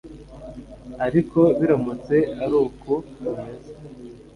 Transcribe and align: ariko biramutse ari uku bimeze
ariko 1.05 1.39
biramutse 1.59 2.17
ari 2.43 2.55
uku 2.63 2.93
bimeze 3.21 3.71